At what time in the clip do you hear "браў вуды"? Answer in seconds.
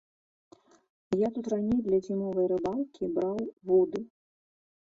3.19-3.99